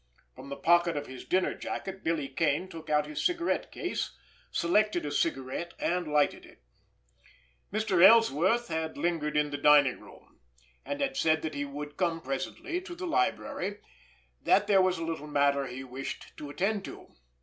From 0.35 0.49
the 0.49 0.55
pocket 0.55 0.97
of 0.97 1.05
his 1.05 1.25
dinner 1.25 1.53
jacket 1.53 2.03
Billy 2.03 2.27
Kane 2.27 2.67
took 2.67 2.89
out 2.89 3.05
his 3.05 3.23
cigarette 3.23 3.71
case, 3.71 4.17
selected 4.49 5.05
a 5.05 5.11
cigarette, 5.11 5.75
and 5.77 6.07
lighted 6.11 6.43
it. 6.43 6.63
Mr. 7.71 8.03
Ellsworth 8.03 8.67
had 8.69 8.97
lingered 8.97 9.37
in 9.37 9.51
the 9.51 9.59
dining 9.59 9.99
room, 9.99 10.39
and 10.83 11.01
had 11.01 11.15
said 11.17 11.43
that 11.43 11.53
he 11.53 11.65
would 11.65 11.97
come 11.97 12.19
presently 12.19 12.81
to 12.81 12.95
the 12.95 13.05
library—that 13.05 14.65
there 14.65 14.81
was 14.81 14.97
a 14.97 15.05
little 15.05 15.27
matter 15.27 15.67
he 15.67 15.83
wished 15.83 16.35
to 16.37 16.49
attend 16.49 16.83
to. 16.85 17.13